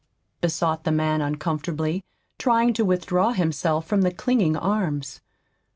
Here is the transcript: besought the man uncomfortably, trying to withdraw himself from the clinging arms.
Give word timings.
besought 0.41 0.83
the 0.83 0.91
man 0.91 1.21
uncomfortably, 1.21 2.03
trying 2.39 2.73
to 2.73 2.83
withdraw 2.83 3.33
himself 3.33 3.85
from 3.85 4.01
the 4.01 4.11
clinging 4.11 4.57
arms. 4.57 5.21